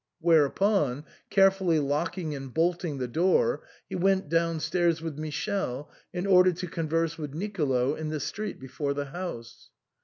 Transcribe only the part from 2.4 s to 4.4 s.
bolting the door, he went